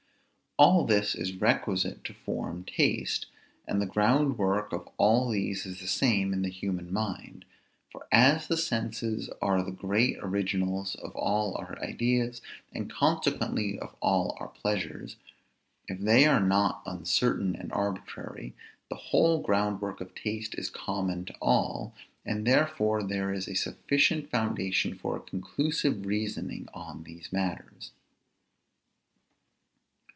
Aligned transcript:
All 0.59 0.85
this 0.85 1.15
is 1.15 1.37
requisite 1.37 2.03
to 2.03 2.13
form 2.13 2.65
taste, 2.65 3.25
and 3.67 3.81
the 3.81 3.85
groundwork 3.87 4.71
of 4.73 4.89
all 4.97 5.29
these 5.29 5.65
is 5.65 5.79
the 5.79 5.87
same 5.87 6.33
in 6.33 6.41
the 6.43 6.49
human 6.49 6.93
mind; 6.93 7.45
for 7.91 8.05
as 8.11 8.45
the 8.45 8.57
senses 8.57 9.31
are 9.41 9.63
the 9.63 9.71
great 9.71 10.17
originals 10.21 10.93
of 10.95 11.15
all 11.15 11.55
our 11.55 11.81
ideas, 11.81 12.41
and 12.73 12.91
consequently 12.91 13.79
of 13.79 13.95
all 14.01 14.37
our 14.39 14.49
pleasures, 14.49 15.15
if 15.87 15.99
they 15.99 16.25
are 16.27 16.41
not 16.41 16.83
uncertain 16.85 17.55
and 17.55 17.71
arbitrary, 17.71 18.53
the 18.89 18.95
whole 18.97 19.39
groundwork 19.41 19.99
of 19.99 20.13
taste 20.13 20.53
is 20.59 20.69
common 20.69 21.25
to 21.25 21.33
all, 21.41 21.95
and 22.23 22.45
therefore 22.45 23.01
there 23.01 23.33
is 23.33 23.47
a 23.47 23.55
sufficient 23.55 24.29
foundation 24.29 24.93
for 24.95 25.15
a 25.15 25.21
conclusive 25.21 26.05
reasoning 26.05 26.67
on 26.71 27.03
these 27.03 27.33
matters. 27.33 27.93